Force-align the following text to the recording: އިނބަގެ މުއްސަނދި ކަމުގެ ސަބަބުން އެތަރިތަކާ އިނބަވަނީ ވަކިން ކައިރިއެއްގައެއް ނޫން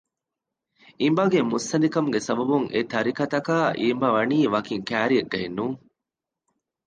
އިނބަގެ 1.01 1.39
މުއްސަނދި 1.49 1.89
ކަމުގެ 1.95 2.19
ސަބަބުން 2.27 2.67
އެތަރިތަކާ 2.73 3.57
އިނބަވަނީ 3.81 4.37
ވަކިން 4.53 4.85
ކައިރިއެއްގައެއް 4.89 5.55
ނޫން 5.57 5.77